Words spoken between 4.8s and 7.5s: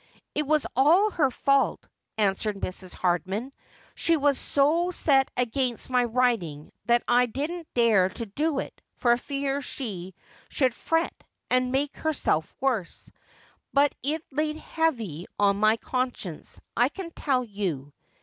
set against my writing that I